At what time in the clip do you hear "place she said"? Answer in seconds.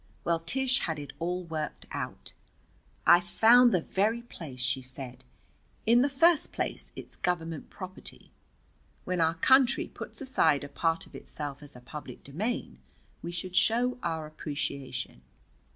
4.23-5.23